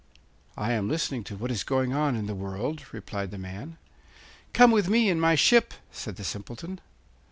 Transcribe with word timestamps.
'I 0.57 0.71
am 0.71 0.89
listening 0.89 1.23
to 1.25 1.35
what 1.35 1.51
is 1.51 1.63
going 1.63 1.93
on 1.93 2.15
in 2.15 2.25
the 2.25 2.33
world,' 2.33 2.91
replied 2.91 3.29
the 3.29 3.37
man. 3.37 3.77
'Come 4.51 4.71
with 4.71 4.89
me 4.89 5.11
in 5.11 5.19
my 5.19 5.35
ship,' 5.35 5.75
said 5.91 6.15
the 6.15 6.23
Simpleton. 6.23 6.79